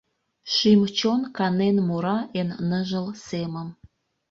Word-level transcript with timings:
Шӱм-чон 0.53 1.21
канен 1.37 1.77
мура 1.87 2.17
эн 2.39 2.49
ныжыл 2.67 3.07
семым. 3.25 3.69